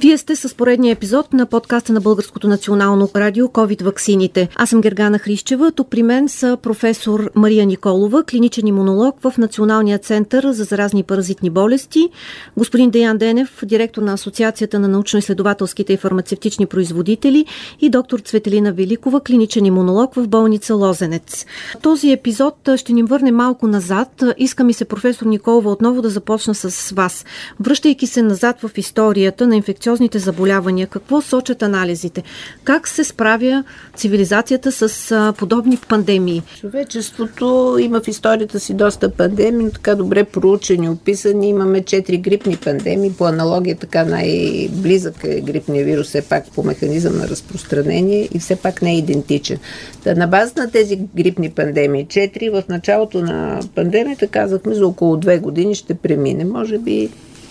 Вие 0.00 0.18
сте 0.18 0.36
с 0.36 0.54
поредния 0.54 0.92
епизод 0.92 1.32
на 1.32 1.46
подкаста 1.46 1.92
на 1.92 2.00
Българското 2.00 2.48
национално 2.48 3.08
радио 3.16 3.46
COVID 3.46 3.82
ваксините. 3.82 4.48
Аз 4.56 4.70
съм 4.70 4.80
Гергана 4.80 5.18
Хрищева. 5.18 5.72
Тук 5.72 5.90
при 5.90 6.02
мен 6.02 6.28
са 6.28 6.58
професор 6.62 7.30
Мария 7.34 7.66
Николова, 7.66 8.24
клиничен 8.24 8.66
имунолог 8.66 9.16
в 9.22 9.34
Националния 9.38 9.98
център 9.98 10.52
за 10.52 10.64
заразни 10.64 11.02
паразитни 11.02 11.50
болести, 11.50 12.08
господин 12.56 12.90
Деян 12.90 13.18
Денев, 13.18 13.58
директор 13.64 14.02
на 14.02 14.12
Асоциацията 14.12 14.78
на 14.78 14.88
научно-изследователските 14.88 15.90
и 15.90 15.96
фармацевтични 15.96 16.66
производители 16.66 17.46
и 17.80 17.90
доктор 17.90 18.18
Цветелина 18.18 18.72
Великова, 18.72 19.20
клиничен 19.20 19.66
имунолог 19.66 20.14
в 20.14 20.28
болница 20.28 20.74
Лозенец. 20.74 21.46
Този 21.82 22.12
епизод 22.12 22.68
ще 22.76 22.92
ни 22.92 23.02
върне 23.02 23.32
малко 23.32 23.66
назад. 23.66 24.22
Иска 24.38 24.64
ми 24.64 24.72
се 24.72 24.84
професор 24.84 25.26
Николова 25.26 25.70
отново 25.70 26.02
да 26.02 26.10
започна 26.10 26.54
с 26.54 26.90
вас. 26.90 27.24
Връщайки 27.60 28.06
се 28.06 28.22
назад 28.22 28.60
в 28.60 28.70
историята 28.76 29.46
на 29.46 29.56
инфекционната 29.56 29.89
инфекциозните 29.90 30.18
заболявания, 30.18 30.86
какво 30.86 31.20
сочат 31.20 31.62
анализите? 31.62 32.22
Как 32.64 32.88
се 32.88 33.04
справя 33.04 33.64
цивилизацията 33.96 34.72
с 34.72 35.34
подобни 35.38 35.78
пандемии? 35.88 36.42
Човечеството 36.60 37.76
има 37.80 38.00
в 38.00 38.08
историята 38.08 38.60
си 38.60 38.74
доста 38.74 39.10
пандемии, 39.10 39.64
но 39.64 39.70
така 39.70 39.94
добре 39.94 40.24
проучени, 40.24 40.88
описани. 40.88 41.48
Имаме 41.48 41.82
четири 41.82 42.18
грипни 42.18 42.56
пандемии. 42.56 43.12
По 43.18 43.24
аналогия 43.24 43.76
така 43.76 44.04
най-близък 44.04 45.24
е 45.24 45.40
грипния 45.40 45.84
вирус, 45.84 46.06
все 46.06 46.22
пак 46.22 46.50
по 46.54 46.62
механизъм 46.62 47.18
на 47.18 47.28
разпространение 47.28 48.28
и 48.34 48.38
все 48.38 48.56
пак 48.56 48.82
не 48.82 48.92
е 48.92 48.98
идентичен. 48.98 49.58
Та, 50.04 50.14
на 50.14 50.26
база 50.26 50.52
на 50.56 50.70
тези 50.70 50.96
грипни 51.16 51.50
пандемии, 51.50 52.06
четири, 52.08 52.50
в 52.50 52.62
началото 52.68 53.20
на 53.22 53.60
пандемията 53.74 54.26
казахме 54.26 54.74
за 54.74 54.86
около 54.86 55.16
две 55.16 55.38
години 55.38 55.74
ще 55.74 55.94
премине. 55.94 56.44
Може 56.44 56.78
би 56.78 57.10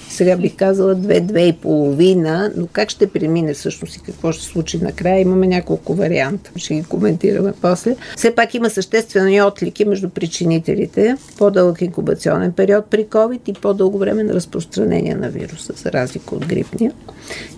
сега 0.10 0.38
бих 0.38 0.56
казала 0.56 0.96
две-две 0.96 1.48
и 1.48 1.54
половина, 1.54 2.52
но 2.56 2.68
как 2.68 2.90
ще 2.90 3.08
премине 3.08 3.54
всъщност 3.54 3.96
и 3.96 4.00
какво 4.00 4.32
ще 4.32 4.46
случи 4.46 4.78
накрая, 4.78 5.20
имаме 5.20 5.48
няколко 5.48 5.94
варианта. 5.94 6.52
Ще 6.56 6.74
ги 6.76 6.84
коментираме 6.84 7.54
после. 7.62 7.96
Все 8.18 8.36
пак 8.36 8.54
има 8.54 8.70
съществени 8.70 9.42
отлики 9.42 9.86
между 9.86 10.10
причинителите. 10.10 11.18
По-дълъг 11.38 11.82
инкубационен 11.82 12.52
период 12.52 12.86
при 12.86 13.06
COVID 13.06 13.50
и 13.50 13.54
по-дълго 13.54 13.98
време 13.98 14.24
на 14.24 14.34
разпространение 14.34 15.16
на 15.16 15.30
вируса, 15.30 15.74
за 15.76 15.92
разлика 15.92 16.36
от 16.36 16.46
грипния. 16.46 16.92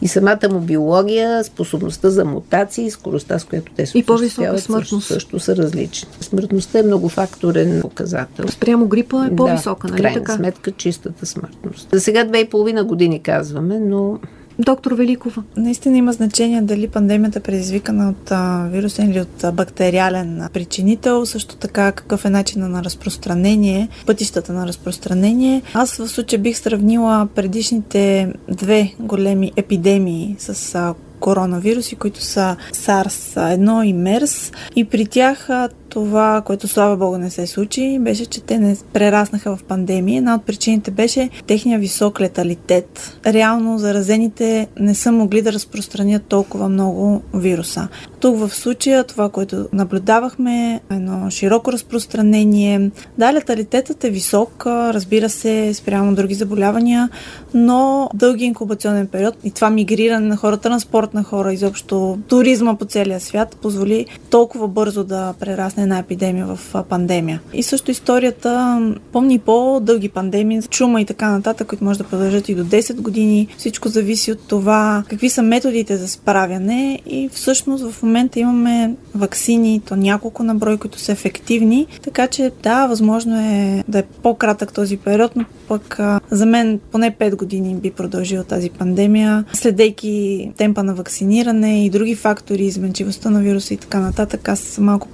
И 0.02 0.08
самата 0.08 0.50
му 0.52 0.60
биология, 0.60 1.44
способността 1.44 2.10
за 2.10 2.26
мутации, 2.26 2.92
скоростта, 2.92 3.40
с 3.40 3.44
която 3.44 3.72
те 3.76 3.86
се 3.86 3.98
и 3.98 4.04
по-висока 4.04 4.60
смъртност. 4.60 5.08
Също, 5.08 5.14
също 5.14 5.40
са 5.40 5.56
различни. 5.56 6.10
Смъртността 6.22 6.80
е 6.80 6.84
многофакторен 6.84 7.82
показател. 7.82 8.48
Спрямо 8.48 8.88
грипа 8.88 9.26
е 9.26 9.36
по-висока, 9.36 9.88
да, 9.88 9.94
нали 9.94 10.02
крайна 10.02 10.20
така? 10.20 10.36
сметка 10.36 10.72
чистата 10.72 11.26
смъртност. 11.26 11.88
За 11.94 12.00
сега 12.00 12.24
две 12.24 12.41
и 12.42 12.50
половина 12.50 12.84
години 12.84 13.20
казваме, 13.20 13.80
но 13.80 14.20
Доктор 14.60 14.92
Великова. 14.92 15.44
Наистина 15.58 15.98
има 15.98 16.14
значение 16.14 16.62
дали 16.62 16.88
пандемията 16.88 17.40
е 17.40 17.42
предизвикана 17.42 18.10
от 18.10 18.32
вирусен 18.72 19.12
или 19.12 19.22
от 19.22 19.56
бактериален 19.56 20.48
причинител, 20.54 21.26
също 21.26 21.56
така 21.56 21.92
какъв 21.92 22.26
е 22.26 22.30
начина 22.30 22.70
на 22.70 22.84
разпространение, 22.84 23.90
пътищата 24.06 24.54
на 24.54 24.68
разпространение. 24.68 25.62
Аз 25.74 25.98
в 25.98 26.08
случая 26.08 26.40
бих 26.40 26.58
сравнила 26.58 27.28
предишните 27.36 28.34
две 28.50 28.94
големи 29.00 29.52
епидемии 29.56 30.36
с 30.40 30.96
коронавируси, 31.20 31.96
които 31.96 32.22
са 32.22 32.56
SARS-1 32.74 33.84
и 33.84 33.96
MERS. 33.96 34.54
И 34.76 34.86
при 34.86 35.06
тях 35.06 35.50
това, 35.92 36.42
което 36.46 36.68
слава 36.68 36.98
Богу 36.98 37.18
не 37.18 37.30
се 37.30 37.48
случи, 37.48 38.00
беше, 38.00 38.26
че 38.26 38.42
те 38.42 38.60
не 38.60 38.78
прераснаха 38.94 39.56
в 39.56 39.64
пандемия. 39.64 40.18
Една 40.18 40.36
от 40.36 40.46
причините 40.46 40.92
беше 40.92 41.30
техния 41.48 41.80
висок 41.80 42.22
леталитет. 42.22 43.18
Реално 43.26 43.78
заразените 43.78 44.68
не 44.80 44.96
са 44.96 45.12
могли 45.12 45.42
да 45.42 45.54
разпространят 45.54 46.24
толкова 46.24 46.70
много 46.70 47.22
вируса. 47.34 47.88
Тук 48.20 48.38
в 48.38 48.50
случая 48.50 49.04
това, 49.04 49.30
което 49.30 49.68
наблюдавахме, 49.74 50.82
едно 50.92 51.30
широко 51.30 51.72
разпространение. 51.72 52.92
Да, 53.18 53.34
леталитетът 53.34 54.04
е 54.04 54.10
висок, 54.10 54.66
разбира 54.66 55.30
се, 55.30 55.74
спрямо 55.74 56.16
други 56.16 56.34
заболявания, 56.34 57.10
но 57.54 58.10
дълги 58.14 58.46
инкубационен 58.46 59.08
период 59.08 59.36
и 59.44 59.52
това 59.52 59.70
мигриране 59.70 60.28
на 60.28 60.38
хора, 60.38 60.58
транспорт 60.58 61.14
на 61.14 61.24
хора, 61.24 61.54
изобщо 61.54 62.20
туризма 62.28 62.76
по 62.76 62.86
целия 62.86 63.20
свят 63.20 63.58
позволи 63.62 64.06
толкова 64.30 64.68
бързо 64.68 65.04
да 65.04 65.34
прерасне 65.40 65.81
една 65.82 65.98
епидемия 65.98 66.46
в 66.46 66.84
пандемия. 66.90 67.42
И 67.54 67.64
също 67.64 67.92
историята 67.92 68.82
помни 69.12 69.40
по-дълги 69.40 70.10
пандемии, 70.10 70.62
чума 70.62 71.02
и 71.02 71.06
така 71.06 71.32
нататък, 71.32 71.68
които 71.68 71.84
може 71.84 72.00
да 72.00 72.06
продължат 72.06 72.50
и 72.50 72.56
до 72.56 72.64
10 72.64 73.02
години. 73.02 73.48
Всичко 73.58 73.90
зависи 73.90 74.32
от 74.32 74.40
това 74.48 75.04
какви 75.10 75.30
са 75.30 75.42
методите 75.42 75.98
за 75.98 76.08
справяне 76.08 77.00
и 77.06 77.30
всъщност 77.34 77.92
в 77.92 78.04
момента 78.04 78.40
имаме 78.40 78.96
вакцини, 79.16 79.82
то 79.88 79.96
няколко 79.96 80.44
на 80.44 80.56
брой, 80.56 80.78
които 80.78 81.00
са 81.00 81.12
ефективни, 81.12 81.88
така 82.04 82.28
че 82.28 82.52
да, 82.64 82.88
възможно 82.88 83.36
е 83.36 83.84
да 83.88 84.00
е 84.00 84.04
по-кратък 84.04 84.74
този 84.74 84.98
период, 84.98 85.36
но 85.36 85.46
пък 85.68 86.00
за 86.32 86.46
мен 86.46 86.80
поне 86.92 87.16
5 87.20 87.36
години 87.36 87.76
би 87.76 87.92
продължила 87.92 88.44
тази 88.44 88.70
пандемия, 88.70 89.46
следейки 89.54 90.52
темпа 90.58 90.84
на 90.84 90.96
вакциниране 90.96 91.86
и 91.86 91.90
други 91.90 92.16
фактори, 92.16 92.64
изменчивостта 92.64 93.30
на 93.30 93.40
вируса 93.40 93.74
и 93.74 93.78
така 93.78 94.00
нататък. 94.00 94.50
Аз 94.50 94.60
съм 94.60 94.84
малко 94.84 95.08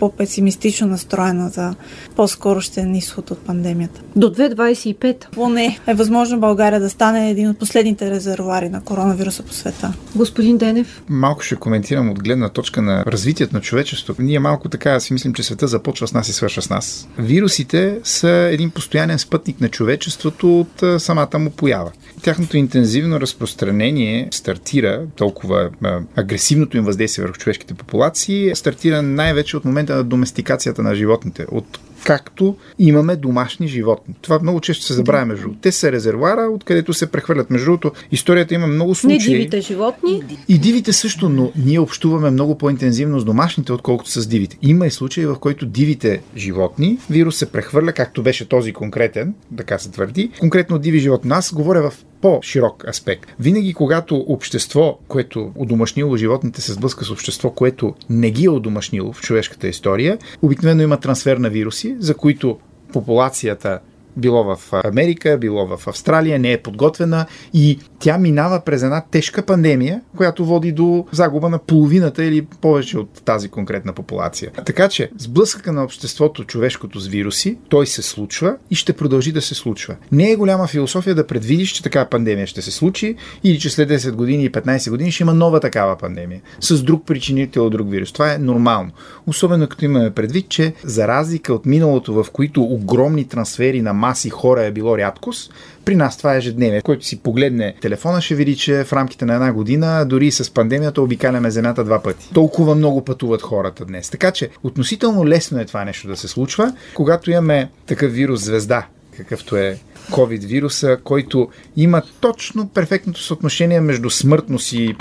по-песимистично 0.57 0.87
настроена 0.87 1.49
за 1.49 1.75
по-скорощен 2.15 2.95
изход 2.95 3.31
от 3.31 3.39
пандемията. 3.39 4.01
До 4.15 4.27
2025? 4.33 5.29
Поне 5.31 5.79
е 5.87 5.93
възможно 5.93 6.39
България 6.39 6.79
да 6.79 6.89
стане 6.89 7.29
един 7.29 7.49
от 7.49 7.59
последните 7.59 8.11
резервуари 8.11 8.69
на 8.69 8.83
коронавируса 8.83 9.43
по 9.43 9.53
света. 9.53 9.93
Господин 10.15 10.57
Денев? 10.57 11.03
Малко 11.09 11.41
ще 11.41 11.55
коментирам 11.55 12.09
от 12.09 12.23
гледна 12.23 12.49
точка 12.49 12.81
на 12.81 13.05
развитието 13.07 13.55
на 13.55 13.61
човечеството. 13.61 14.21
Ние 14.21 14.39
малко 14.39 14.69
така 14.69 14.99
си 14.99 15.13
мислим, 15.13 15.33
че 15.33 15.43
света 15.43 15.67
започва 15.67 16.07
с 16.07 16.13
нас 16.13 16.29
и 16.29 16.33
свършва 16.33 16.61
с 16.61 16.69
нас. 16.69 17.07
Вирусите 17.17 17.99
са 18.03 18.29
един 18.51 18.71
постоянен 18.71 19.19
спътник 19.19 19.61
на 19.61 19.69
човечеството 19.69 20.59
от 20.59 21.01
самата 21.01 21.39
му 21.39 21.49
поява. 21.49 21.91
Тяхното 22.21 22.57
интензивно 22.57 23.19
разпространение 23.19 24.27
стартира, 24.31 25.01
толкова 25.15 25.69
агресивното 26.15 26.77
им 26.77 26.83
въздействие 26.83 27.25
върху 27.25 27.37
човешките 27.37 27.73
популации, 27.73 28.51
стартира 28.55 29.01
най-вече 29.01 29.57
от 29.57 29.65
момента 29.65 29.95
на 29.95 30.03
доместикацията 30.47 30.83
на 30.83 30.95
животните, 30.95 31.45
от 31.51 31.79
както 32.03 32.55
имаме 32.79 33.15
домашни 33.15 33.67
животни. 33.67 34.15
Това 34.21 34.39
много 34.39 34.61
често 34.61 34.83
се 34.85 34.93
забравя 34.93 35.25
между 35.25 35.41
другото. 35.41 35.61
Те 35.61 35.71
са 35.71 35.91
резервуара, 35.91 36.49
откъдето 36.51 36.93
се 36.93 37.11
прехвърлят. 37.11 37.49
Между 37.49 37.65
другото, 37.65 37.91
историята 38.11 38.53
има 38.53 38.67
много 38.67 38.95
случаи. 38.95 39.17
Не 39.17 39.37
дивите 39.37 39.61
животни. 39.61 40.23
И 40.47 40.57
дивите 40.57 40.93
също, 40.93 41.29
но 41.29 41.51
ние 41.55 41.79
общуваме 41.79 42.29
много 42.29 42.57
по-интензивно 42.57 43.19
с 43.19 43.25
домашните, 43.25 43.73
отколкото 43.73 44.09
с 44.09 44.27
дивите. 44.27 44.57
Има 44.61 44.87
и 44.87 44.91
случаи, 44.91 45.25
в 45.25 45.35
които 45.35 45.65
дивите 45.65 46.21
животни, 46.37 46.97
вирус 47.09 47.37
се 47.37 47.51
прехвърля, 47.51 47.93
както 47.93 48.23
беше 48.23 48.49
този 48.49 48.73
конкретен, 48.73 49.33
така 49.57 49.79
се 49.79 49.91
твърди, 49.91 50.31
конкретно 50.39 50.79
диви 50.79 50.99
животни. 50.99 51.31
Аз 51.33 51.53
говоря 51.53 51.89
в 51.89 52.05
по-широк 52.21 52.87
аспект. 52.87 53.29
Винаги, 53.39 53.73
когато 53.73 54.15
общество, 54.15 54.99
което 55.07 55.51
удомашнило 55.55 56.17
животните, 56.17 56.61
се 56.61 56.73
сблъска 56.73 57.05
с 57.05 57.11
общество, 57.11 57.49
което 57.49 57.93
не 58.09 58.31
ги 58.31 58.45
е 58.45 58.49
удомашнило 58.49 59.13
в 59.13 59.21
човешката 59.21 59.67
история, 59.67 60.17
обикновено 60.41 60.81
има 60.81 60.99
трансфер 60.99 61.37
на 61.37 61.49
вируси, 61.49 61.86
за 61.99 62.17
които 62.17 62.59
популацията 62.93 63.79
било 64.17 64.55
в 64.55 64.73
Америка, 64.73 65.37
било 65.41 65.77
в 65.77 65.87
Австралия, 65.87 66.39
не 66.39 66.51
е 66.51 66.61
подготвена 66.61 67.25
и 67.53 67.79
тя 67.99 68.17
минава 68.17 68.61
през 68.65 68.83
една 68.83 69.03
тежка 69.11 69.45
пандемия, 69.45 70.01
която 70.17 70.45
води 70.45 70.71
до 70.71 71.05
загуба 71.11 71.49
на 71.49 71.59
половината 71.59 72.23
или 72.23 72.41
повече 72.61 72.97
от 72.97 73.21
тази 73.25 73.49
конкретна 73.49 73.93
популация. 73.93 74.51
Така 74.65 74.89
че, 74.89 75.11
сблъсъка 75.17 75.73
на 75.73 75.83
обществото 75.83 76.43
човешкото 76.43 76.99
с 76.99 77.07
вируси, 77.07 77.57
той 77.69 77.87
се 77.87 78.01
случва 78.01 78.55
и 78.71 78.75
ще 78.75 78.93
продължи 78.93 79.31
да 79.31 79.41
се 79.41 79.55
случва. 79.55 79.95
Не 80.11 80.31
е 80.31 80.35
голяма 80.35 80.67
философия 80.67 81.15
да 81.15 81.27
предвидиш, 81.27 81.71
че 81.71 81.83
такава 81.83 82.09
пандемия 82.09 82.47
ще 82.47 82.61
се 82.61 82.71
случи 82.71 83.15
или 83.43 83.59
че 83.59 83.69
след 83.69 83.89
10 83.89 84.11
години 84.11 84.43
и 84.43 84.51
15 84.51 84.89
години 84.89 85.11
ще 85.11 85.23
има 85.23 85.33
нова 85.33 85.59
такава 85.59 85.97
пандемия 85.97 86.41
с 86.59 86.83
друг 86.83 87.05
причинител, 87.05 87.69
друг 87.69 87.91
вирус. 87.91 88.11
Това 88.11 88.33
е 88.33 88.37
нормално. 88.37 88.91
Особено 89.27 89.67
като 89.67 89.85
имаме 89.85 90.11
предвид, 90.11 90.49
че 90.49 90.73
за 90.83 91.07
разлика 91.07 91.53
от 91.53 91.65
миналото, 91.65 92.13
в 92.13 92.31
които 92.31 92.63
огромни 92.63 93.27
трансфери 93.27 93.81
на 93.81 93.93
маси 94.07 94.29
хора 94.29 94.63
е 94.63 94.71
било 94.71 94.97
рядкост, 94.97 95.53
при 95.85 95.95
нас 95.95 96.17
това 96.17 96.35
е 96.35 96.37
ежедневие. 96.37 96.81
Който 96.81 97.05
си 97.05 97.19
погледне 97.19 97.75
телефона, 97.81 98.21
ще 98.21 98.35
види, 98.35 98.55
че 98.55 98.83
в 98.83 98.93
рамките 98.93 99.25
на 99.25 99.33
една 99.33 99.53
година, 99.53 100.05
дори 100.05 100.31
с 100.31 100.53
пандемията, 100.53 101.01
обикаляме 101.01 101.51
земята 101.51 101.83
два 101.83 102.03
пъти. 102.03 102.29
Толкова 102.33 102.75
много 102.75 103.05
пътуват 103.05 103.41
хората 103.41 103.85
днес. 103.85 104.09
Така 104.09 104.31
че 104.31 104.49
относително 104.63 105.27
лесно 105.27 105.59
е 105.59 105.65
това 105.65 105.85
нещо 105.85 106.07
да 106.07 106.17
се 106.17 106.27
случва, 106.27 106.73
когато 106.93 107.31
имаме 107.31 107.69
такъв 107.85 108.13
вирус 108.13 108.43
звезда, 108.43 108.87
какъвто 109.17 109.57
е 109.57 109.77
COVID 110.11 110.45
вируса, 110.45 110.97
който 111.03 111.49
има 111.75 112.01
точно 112.19 112.69
перфектното 112.69 113.21
съотношение 113.21 113.81
между 113.81 114.09
смъртност 114.09 114.73
и 114.73 114.95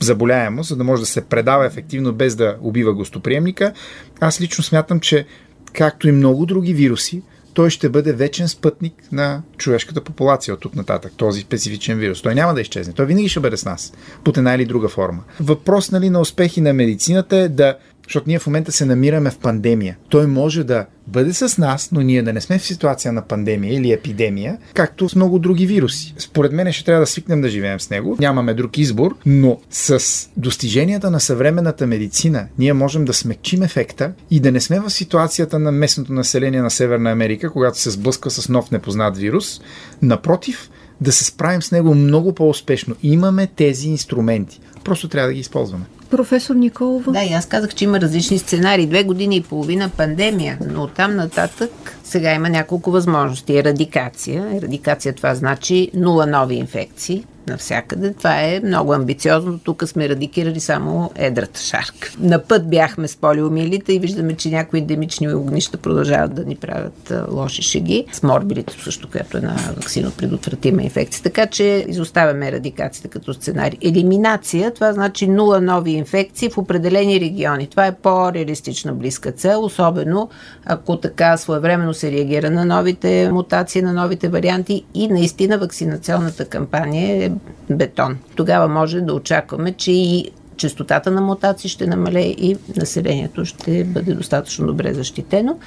заболяемост, 0.00 0.68
за 0.68 0.76
да 0.76 0.84
може 0.84 1.02
да 1.02 1.06
се 1.06 1.20
предава 1.20 1.66
ефективно 1.66 2.12
без 2.12 2.36
да 2.36 2.56
убива 2.60 2.94
гостоприемника. 2.94 3.72
Аз 4.20 4.40
лично 4.40 4.64
смятам, 4.64 5.00
че 5.00 5.26
както 5.72 6.08
и 6.08 6.12
много 6.12 6.46
други 6.46 6.74
вируси, 6.74 7.22
той 7.56 7.70
ще 7.70 7.88
бъде 7.88 8.12
вечен 8.12 8.48
спътник 8.48 8.94
на 9.12 9.42
човешката 9.56 10.00
популация 10.00 10.54
от 10.54 10.60
тук 10.60 10.76
нататък, 10.76 11.12
този 11.16 11.40
специфичен 11.40 11.98
вирус. 11.98 12.22
Той 12.22 12.34
няма 12.34 12.54
да 12.54 12.60
изчезне. 12.60 12.92
Той 12.92 13.06
винаги 13.06 13.28
ще 13.28 13.40
бъде 13.40 13.56
с 13.56 13.64
нас, 13.64 13.92
под 14.24 14.36
една 14.36 14.54
или 14.54 14.64
друга 14.64 14.88
форма. 14.88 15.22
Въпрос 15.40 15.90
нали, 15.90 16.10
на 16.10 16.20
успехи 16.20 16.60
на 16.60 16.72
медицината 16.72 17.36
е 17.36 17.48
да 17.48 17.76
защото 18.06 18.24
ние 18.28 18.38
в 18.38 18.46
момента 18.46 18.72
се 18.72 18.84
намираме 18.84 19.30
в 19.30 19.38
пандемия. 19.38 19.96
Той 20.08 20.26
може 20.26 20.64
да 20.64 20.86
бъде 21.06 21.32
с 21.32 21.58
нас, 21.58 21.88
но 21.92 22.00
ние 22.00 22.22
да 22.22 22.32
не 22.32 22.40
сме 22.40 22.58
в 22.58 22.66
ситуация 22.66 23.12
на 23.12 23.22
пандемия 23.22 23.74
или 23.74 23.92
епидемия, 23.92 24.58
както 24.74 25.08
с 25.08 25.14
много 25.14 25.38
други 25.38 25.66
вируси. 25.66 26.14
Според 26.18 26.52
мен 26.52 26.72
ще 26.72 26.84
трябва 26.84 27.00
да 27.00 27.06
свикнем 27.06 27.40
да 27.40 27.48
живеем 27.48 27.80
с 27.80 27.90
него. 27.90 28.16
Нямаме 28.20 28.54
друг 28.54 28.78
избор, 28.78 29.16
но 29.26 29.60
с 29.70 30.00
достиженията 30.36 31.10
на 31.10 31.20
съвременната 31.20 31.86
медицина 31.86 32.46
ние 32.58 32.72
можем 32.72 33.04
да 33.04 33.12
смекчим 33.12 33.62
ефекта 33.62 34.12
и 34.30 34.40
да 34.40 34.52
не 34.52 34.60
сме 34.60 34.80
в 34.80 34.90
ситуацията 34.90 35.58
на 35.58 35.72
местното 35.72 36.12
население 36.12 36.62
на 36.62 36.70
Северна 36.70 37.10
Америка, 37.10 37.50
когато 37.50 37.78
се 37.78 37.90
сблъска 37.90 38.30
с 38.30 38.48
нов 38.48 38.70
непознат 38.70 39.18
вирус. 39.18 39.60
Напротив, 40.02 40.70
да 41.00 41.12
се 41.12 41.24
справим 41.24 41.62
с 41.62 41.72
него 41.72 41.94
много 41.94 42.34
по-успешно. 42.34 42.96
Имаме 43.02 43.46
тези 43.46 43.88
инструменти. 43.88 44.60
Просто 44.84 45.08
трябва 45.08 45.28
да 45.28 45.34
ги 45.34 45.40
използваме. 45.40 45.84
Професор 46.10 46.54
Николова? 46.54 47.12
Да, 47.12 47.22
и 47.22 47.32
аз 47.32 47.46
казах, 47.46 47.74
че 47.74 47.84
има 47.84 48.00
различни 48.00 48.38
сценарии. 48.38 48.86
Две 48.86 49.04
години 49.04 49.36
и 49.36 49.42
половина 49.42 49.88
пандемия, 49.88 50.58
но 50.70 50.82
оттам 50.82 51.16
нататък 51.16 51.98
сега 52.04 52.34
има 52.34 52.48
няколко 52.48 52.90
възможности. 52.90 53.58
Ерадикация. 53.58 54.56
Ерадикация 54.56 55.14
това 55.14 55.34
значи 55.34 55.90
нула 55.94 56.26
нови 56.26 56.54
инфекции 56.54 57.24
навсякъде. 57.46 58.12
Това 58.12 58.42
е 58.42 58.60
много 58.64 58.92
амбициозно. 58.92 59.58
Тук 59.58 59.82
сме 59.86 60.08
радикирали 60.08 60.60
само 60.60 61.10
едрата 61.14 61.60
шарка. 61.60 62.12
На 62.18 62.42
път 62.42 62.70
бяхме 62.70 63.08
с 63.08 63.16
полиомилите 63.16 63.92
и 63.92 63.98
виждаме, 63.98 64.34
че 64.34 64.50
някои 64.50 64.80
endемични 64.80 65.34
огнища 65.34 65.78
продължават 65.78 66.34
да 66.34 66.44
ни 66.44 66.56
правят 66.56 67.12
лоши 67.30 67.62
шеги. 67.62 68.06
С 68.12 68.22
морбилите 68.22 68.74
също, 68.84 69.10
която 69.10 69.38
е 69.38 69.40
на 69.40 69.56
вакцино 69.76 70.10
предотвратима 70.10 70.82
инфекция. 70.82 71.22
Така 71.22 71.46
че 71.46 71.84
изоставяме 71.88 72.52
радикацията 72.52 73.08
като 73.08 73.34
сценарий. 73.34 73.78
Елиминация, 73.82 74.74
това 74.74 74.92
значи 74.92 75.26
нула 75.28 75.60
нови 75.60 75.90
инфекции 75.90 76.50
в 76.50 76.58
определени 76.58 77.20
региони. 77.20 77.66
Това 77.66 77.86
е 77.86 77.94
по-реалистична 77.94 78.92
близка 78.92 79.32
цел, 79.32 79.64
особено 79.64 80.28
ако 80.64 80.96
така 80.96 81.36
своевременно 81.36 81.94
се 81.94 82.10
реагира 82.10 82.50
на 82.50 82.64
новите 82.64 83.30
мутации, 83.32 83.82
на 83.82 83.92
новите 83.92 84.28
варианти 84.28 84.84
и 84.94 85.08
наистина 85.08 85.58
вакцинационната 85.58 86.44
кампания 86.44 87.24
е 87.24 87.30
бетон. 87.70 88.18
Тогава 88.34 88.68
може 88.68 89.00
да 89.00 89.14
очакваме, 89.14 89.72
че 89.72 89.92
и 89.92 90.30
частотата 90.56 91.10
на 91.10 91.20
мутации 91.20 91.70
ще 91.70 91.86
намалее 91.86 92.28
и 92.28 92.56
населението 92.76 93.44
ще 93.44 93.84
бъде 93.84 94.14
достатъчно 94.14 94.66
добре 94.66 94.94
защитено. 94.94 95.58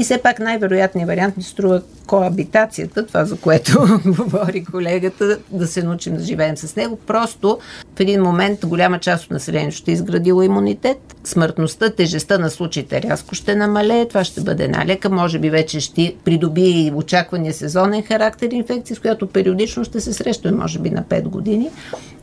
И 0.00 0.04
все 0.04 0.18
пак 0.18 0.38
най-вероятният 0.38 1.08
вариант 1.08 1.36
ми 1.36 1.42
струва 1.42 1.82
коабитацията, 2.06 3.06
това 3.06 3.24
за 3.24 3.36
което 3.36 4.00
говори 4.06 4.64
колегата, 4.64 5.38
да 5.50 5.66
се 5.66 5.82
научим 5.82 6.16
да 6.16 6.22
живеем 6.22 6.56
с 6.56 6.76
него. 6.76 6.98
Просто 7.06 7.58
в 7.96 8.00
един 8.00 8.22
момент 8.22 8.66
голяма 8.66 8.98
част 8.98 9.24
от 9.24 9.30
населението 9.30 9.76
ще 9.76 9.90
е 9.90 9.94
изградило 9.94 10.42
имунитет, 10.42 10.98
смъртността, 11.24 11.90
тежестта 11.90 12.38
на 12.38 12.50
случаите 12.50 13.02
рязко 13.02 13.34
ще 13.34 13.54
намалее, 13.54 14.08
това 14.08 14.24
ще 14.24 14.40
бъде 14.40 14.64
една 14.64 14.86
лека, 14.86 15.10
може 15.10 15.38
би 15.38 15.50
вече 15.50 15.80
ще 15.80 16.14
придобие 16.24 16.92
очаквания 16.94 17.54
сезонен 17.54 18.02
характер 18.02 18.48
инфекция, 18.52 18.96
с 18.96 19.00
която 19.00 19.26
периодично 19.26 19.84
ще 19.84 20.00
се 20.00 20.12
срещаме, 20.12 20.56
може 20.56 20.78
би 20.78 20.90
на 20.90 21.02
5 21.02 21.22
години. 21.22 21.70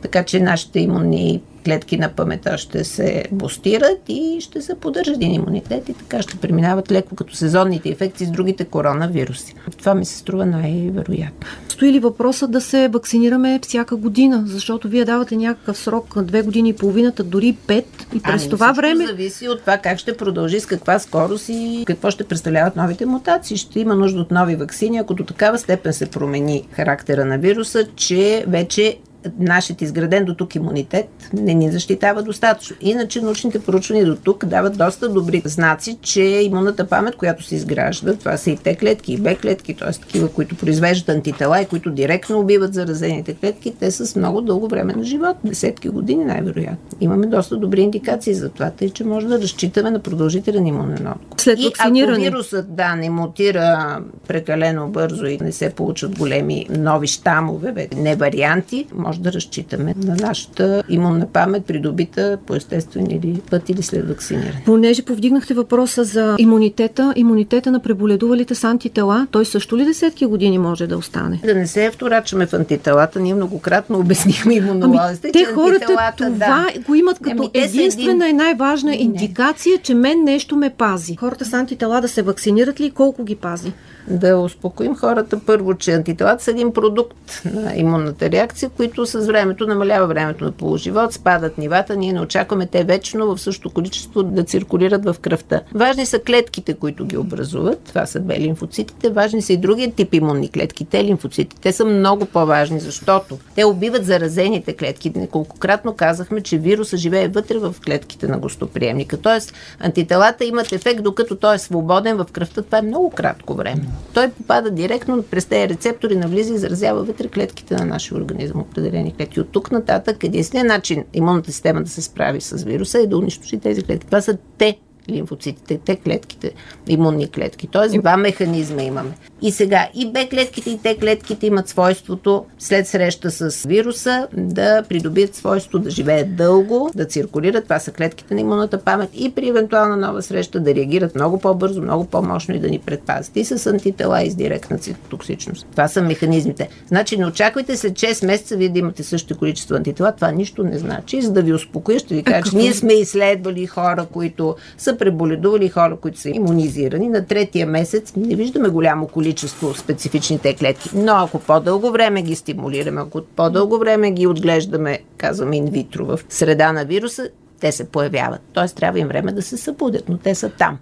Така 0.02 0.24
че 0.24 0.40
нашите 0.40 0.80
имунни 0.80 1.42
клетки 1.68 1.96
на 1.98 2.08
памета 2.08 2.58
ще 2.58 2.84
се 2.84 3.24
бустират 3.32 4.00
и 4.08 4.36
ще 4.40 4.62
се 4.62 4.74
поддържа 4.74 5.12
един 5.12 5.34
имунитет 5.34 5.88
и 5.88 5.94
така 5.94 6.22
ще 6.22 6.36
преминават 6.36 6.90
леко 6.90 7.14
като 7.14 7.34
сезонните 7.34 7.88
инфекции 7.88 8.26
с 8.26 8.30
другите 8.30 8.64
коронавируси. 8.64 9.54
Това 9.78 9.94
ми 9.94 10.04
се 10.04 10.16
струва 10.16 10.46
най-вероятно. 10.46 11.48
Стои 11.68 11.92
ли 11.92 11.98
въпроса 11.98 12.48
да 12.48 12.60
се 12.60 12.88
вакцинираме 12.88 13.60
всяка 13.62 13.96
година, 13.96 14.42
защото 14.46 14.88
вие 14.88 15.04
давате 15.04 15.36
някакъв 15.36 15.78
срок 15.78 16.16
на 16.16 16.22
две 16.24 16.42
години 16.42 16.68
и 16.68 16.72
половината, 16.72 17.24
дори 17.24 17.56
пет 17.66 18.06
и 18.14 18.22
през 18.22 18.42
ами, 18.42 18.50
това 18.50 18.72
време... 18.72 19.06
зависи 19.06 19.48
от 19.48 19.60
това 19.60 19.78
как 19.78 19.98
ще 19.98 20.16
продължи, 20.16 20.60
с 20.60 20.66
каква 20.66 20.98
скорост 20.98 21.48
и 21.48 21.84
какво 21.86 22.10
ще 22.10 22.24
представляват 22.24 22.76
новите 22.76 23.06
мутации. 23.06 23.56
Ще 23.56 23.80
има 23.80 23.94
нужда 23.94 24.20
от 24.20 24.30
нови 24.30 24.56
вакцини, 24.56 24.98
ако 24.98 25.14
до 25.14 25.24
такава 25.24 25.58
степен 25.58 25.92
се 25.92 26.06
промени 26.06 26.68
характера 26.72 27.24
на 27.24 27.38
вируса, 27.38 27.86
че 27.96 28.44
вече 28.46 28.98
нашият 29.38 29.82
изграден 29.82 30.24
до 30.24 30.34
тук 30.34 30.54
имунитет 30.54 31.08
не 31.32 31.54
ни 31.54 31.70
защитава 31.70 32.22
достатъчно. 32.22 32.76
Иначе 32.80 33.20
научните 33.20 33.58
проучвания 33.58 34.06
до 34.06 34.16
тук 34.16 34.44
дават 34.44 34.78
доста 34.78 35.08
добри 35.08 35.42
знаци, 35.44 35.98
че 36.02 36.22
имунната 36.22 36.86
памет, 36.86 37.16
която 37.16 37.44
се 37.44 37.54
изгражда, 37.54 38.14
това 38.14 38.36
са 38.36 38.50
и 38.50 38.56
Т 38.56 38.76
клетки, 38.76 39.12
и 39.12 39.16
Б 39.16 39.36
клетки, 39.36 39.74
т.е. 39.74 39.92
такива, 39.92 40.28
които 40.28 40.56
произвеждат 40.56 41.08
антитела 41.08 41.60
и 41.60 41.66
които 41.66 41.90
директно 41.90 42.38
убиват 42.38 42.74
заразените 42.74 43.34
клетки, 43.34 43.74
те 43.80 43.90
са 43.90 44.06
с 44.06 44.16
много 44.16 44.40
дълго 44.40 44.68
време 44.68 44.94
на 44.94 45.04
живот, 45.04 45.36
десетки 45.44 45.88
години 45.88 46.24
най-вероятно. 46.24 46.78
Имаме 47.00 47.26
доста 47.26 47.56
добри 47.56 47.80
индикации 47.80 48.34
за 48.34 48.48
това, 48.48 48.70
тъй 48.70 48.90
че 48.90 49.04
може 49.04 49.26
да 49.26 49.42
разчитаме 49.42 49.90
на 49.90 49.98
продължителен 49.98 50.66
имунен 50.66 51.06
отговор. 51.06 51.36
След 51.36 51.58
вакциниране. 51.64 52.24
И 52.24 52.26
ако 52.26 52.34
вирусът 52.34 52.74
да, 52.74 52.94
не 52.94 53.10
мутира 53.10 53.98
прекалено 54.28 54.88
бързо 54.88 55.26
и 55.26 55.38
не 55.38 55.52
се 55.52 55.70
получат 55.70 56.18
големи 56.18 56.66
нови 56.70 57.06
щамове, 57.06 57.88
не 57.96 58.16
варианти, 58.16 58.86
може 59.08 59.20
да 59.20 59.32
разчитаме 59.32 59.94
на 60.04 60.16
нашата 60.16 60.82
имунна 60.88 61.26
памет, 61.26 61.64
придобита 61.64 62.38
по 62.46 62.54
естествен 62.54 63.10
или 63.10 63.40
път 63.50 63.68
или 63.68 63.82
след 63.82 64.08
вакциниране. 64.08 64.62
Понеже 64.66 65.02
повдигнахте 65.02 65.54
въпроса 65.54 66.04
за 66.04 66.36
имунитета, 66.38 67.12
имунитета 67.16 67.70
на 67.70 67.80
преболедувалите 67.80 68.54
с 68.54 68.64
антитела, 68.64 69.26
той 69.30 69.44
също 69.44 69.78
ли 69.78 69.84
десетки 69.84 70.26
години 70.26 70.58
може 70.58 70.86
да 70.86 70.96
остане? 70.96 71.40
Да 71.44 71.54
не 71.54 71.66
се 71.66 71.90
вторачаме 71.90 72.46
в 72.46 72.52
антителата, 72.52 73.20
ние 73.20 73.34
многократно 73.34 73.98
обяснихме 73.98 74.54
имунолозите. 74.54 75.30
Ами, 75.34 75.44
те 75.44 75.44
хората 75.44 75.86
това 75.86 76.30
да. 76.30 76.66
го 76.86 76.94
имат 76.94 77.18
като 77.18 77.50
ами, 77.54 77.64
единствена 77.64 78.24
един... 78.24 78.36
и 78.36 78.42
най-важна 78.42 78.94
индикация, 78.94 79.78
че 79.82 79.94
мен 79.94 80.24
нещо 80.24 80.56
ме 80.56 80.70
пази. 80.70 81.16
Хората 81.16 81.44
с 81.44 81.52
антитела 81.52 82.00
да 82.00 82.08
се 82.08 82.22
вакцинират 82.22 82.80
ли 82.80 82.86
и 82.86 82.90
колко 82.90 83.24
ги 83.24 83.34
пази? 83.34 83.72
да 84.10 84.36
успокоим 84.36 84.96
хората 84.96 85.40
първо, 85.46 85.74
че 85.74 85.92
антителата 85.92 86.44
са 86.44 86.50
един 86.50 86.72
продукт 86.72 87.42
на 87.54 87.76
имунната 87.76 88.30
реакция, 88.30 88.68
които 88.68 88.97
с 89.06 89.26
времето 89.26 89.66
намалява 89.66 90.06
времето 90.06 90.44
на 90.44 90.52
полуживот, 90.52 91.12
спадат 91.12 91.58
нивата, 91.58 91.96
ние 91.96 92.12
не 92.12 92.20
очакваме 92.20 92.66
те 92.66 92.84
вечно 92.84 93.26
в 93.26 93.40
същото 93.40 93.70
количество 93.70 94.22
да 94.22 94.44
циркулират 94.44 95.04
в 95.04 95.16
кръвта. 95.20 95.60
Важни 95.74 96.06
са 96.06 96.18
клетките, 96.18 96.74
които 96.74 97.04
ги 97.04 97.16
образуват, 97.16 97.80
това 97.80 98.06
са 98.06 98.20
бе 98.20 98.40
лимфоцитите, 98.40 99.10
важни 99.10 99.42
са 99.42 99.52
и 99.52 99.56
другия 99.56 99.92
тип 99.92 100.14
имунни 100.14 100.50
клетки, 100.50 100.84
те 100.84 101.04
лимфоцитите, 101.04 101.62
те 101.62 101.72
са 101.72 101.84
много 101.84 102.26
по-важни, 102.26 102.80
защото 102.80 103.38
те 103.54 103.64
убиват 103.64 104.04
заразените 104.04 104.72
клетки. 104.72 105.12
Неколкократно 105.16 105.94
казахме, 105.94 106.40
че 106.40 106.58
вируса 106.58 106.96
живее 106.96 107.28
вътре 107.28 107.58
в 107.58 107.74
клетките 107.84 108.28
на 108.28 108.38
гостоприемника. 108.38 109.16
Тоест, 109.16 109.52
антителата 109.80 110.44
имат 110.44 110.72
ефект, 110.72 111.02
докато 111.02 111.36
той 111.36 111.54
е 111.54 111.58
свободен 111.58 112.16
в 112.16 112.26
кръвта. 112.32 112.62
Това 112.62 112.78
е 112.78 112.82
много 112.82 113.10
кратко 113.10 113.54
време 113.54 113.82
той 114.18 114.28
попада 114.28 114.70
директно 114.70 115.22
през 115.22 115.44
тези 115.44 115.68
рецептори, 115.68 116.16
навлиза 116.16 116.54
и 116.54 116.58
заразява 116.58 117.04
вътре 117.04 117.28
клетките 117.28 117.74
на 117.74 117.84
нашия 117.84 118.18
организъм, 118.18 118.64
определени 118.88 119.14
клетки. 119.14 119.40
От 119.40 119.48
тук 119.52 119.70
нататък 119.70 120.24
единственият 120.24 120.68
начин 120.68 121.04
имунната 121.14 121.52
система 121.52 121.82
да 121.82 121.90
се 121.90 122.02
справи 122.02 122.40
с 122.40 122.64
вируса 122.64 122.98
е 122.98 123.06
да 123.06 123.18
унищожи 123.18 123.58
тези 123.58 123.82
клетки. 123.82 124.06
Това 124.06 124.20
са 124.20 124.38
те 124.58 124.78
лимфоцитите, 125.10 125.78
те 125.84 125.96
клетките, 125.96 126.52
имунни 126.88 127.30
клетки. 127.30 127.66
Тоест 127.66 128.00
два 128.00 128.16
механизма 128.16 128.82
имаме. 128.82 129.10
И 129.42 129.52
сега 129.52 129.88
и 129.94 130.12
Б 130.12 130.26
клетките 130.30 130.70
и 130.70 130.78
Т 130.78 130.96
клетките 130.96 131.46
имат 131.46 131.68
свойството 131.68 132.44
след 132.58 132.86
среща 132.86 133.30
с 133.30 133.64
вируса 133.68 134.28
да 134.32 134.82
придобият 134.88 135.34
свойство 135.34 135.78
да 135.78 135.90
живеят 135.90 136.36
дълго, 136.36 136.90
да 136.94 137.04
циркулират. 137.04 137.64
Това 137.64 137.78
са 137.78 137.92
клетките 137.92 138.34
на 138.34 138.40
имунната 138.40 138.78
памет 138.78 139.10
и 139.14 139.30
при 139.30 139.48
евентуална 139.48 139.96
нова 139.96 140.22
среща 140.22 140.60
да 140.60 140.74
реагират 140.74 141.14
много 141.14 141.38
по-бързо, 141.38 141.82
много 141.82 142.04
по-мощно 142.04 142.54
и 142.54 142.58
да 142.58 142.68
ни 142.68 142.78
предпазят. 142.78 143.36
И 143.36 143.44
с 143.44 143.66
антитела 143.66 144.22
и 144.22 144.30
с 144.30 144.34
директна 144.34 144.78
цитотоксичност. 144.78 145.66
Това 145.70 145.88
са 145.88 146.02
механизмите. 146.02 146.68
Значи 146.86 147.16
не 147.16 147.26
очаквайте 147.26 147.76
след 147.76 147.92
6 147.92 148.26
месеца 148.26 148.56
вие 148.56 148.68
да 148.68 148.78
имате 148.78 149.02
същото 149.02 149.38
количество 149.38 149.74
антитела. 149.74 150.12
Това 150.12 150.30
нищо 150.30 150.62
не 150.62 150.78
значи. 150.78 151.22
За 151.22 151.32
да 151.32 151.42
ви 151.42 151.52
успокоя, 151.52 151.98
ще 151.98 152.14
ви 152.14 152.22
кажа, 152.22 152.50
че 152.50 152.56
ние 152.56 152.72
сме 152.72 152.92
изследвали 152.92 153.66
хора, 153.66 154.06
които 154.12 154.56
са 154.78 154.96
преболедували 154.98 155.68
хора, 155.68 155.96
които 155.96 156.20
са 156.20 156.30
иммунизирани. 156.30 157.08
На 157.08 157.26
третия 157.26 157.66
месец 157.66 158.12
не 158.16 158.34
виждаме 158.34 158.68
голямо 158.68 159.08
количество 159.08 159.74
специфичните 159.74 160.54
клетки. 160.54 160.90
Но 160.94 161.12
ако 161.12 161.38
по-дълго 161.38 161.90
време 161.90 162.22
ги 162.22 162.34
стимулираме, 162.34 163.00
ако 163.00 163.22
по-дълго 163.36 163.78
време 163.78 164.10
ги 164.10 164.26
отглеждаме, 164.26 164.98
казваме 165.16 165.56
инвитро, 165.56 166.04
в 166.04 166.20
среда 166.28 166.72
на 166.72 166.84
вируса, 166.84 167.28
те 167.60 167.72
се 167.72 167.88
появяват. 167.88 168.40
Тоест 168.52 168.76
трябва 168.76 168.98
им 168.98 169.08
време 169.08 169.32
да 169.32 169.42
се 169.42 169.56
събудят, 169.56 170.08
но 170.08 170.18
те 170.18 170.34
са 170.34 170.50
там. 170.50 170.78